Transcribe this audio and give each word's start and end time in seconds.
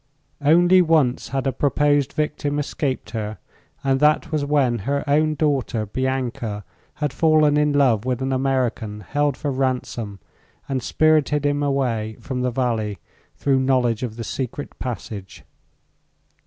Only 0.43 0.81
once 0.81 1.27
had 1.27 1.45
a 1.45 1.51
proposed 1.51 2.13
victim 2.13 2.57
escaped 2.57 3.11
her, 3.11 3.37
and 3.83 3.99
that 3.99 4.31
was 4.31 4.43
when 4.43 4.79
her 4.79 5.07
own 5.07 5.35
daughter 5.35 5.85
Bianca 5.85 6.65
had 6.95 7.13
fallen 7.13 7.55
in 7.55 7.71
love 7.71 8.03
with 8.03 8.19
an 8.23 8.33
American 8.33 9.01
held 9.01 9.37
for 9.37 9.51
ransom 9.51 10.17
and 10.67 10.81
spirited 10.81 11.45
him 11.45 11.61
away 11.61 12.17
from 12.19 12.41
the 12.41 12.49
valley 12.49 12.97
through 13.35 13.59
knowledge 13.59 14.01
of 14.01 14.15
the 14.15 14.23
secret 14.23 14.79
passage. 14.79 15.43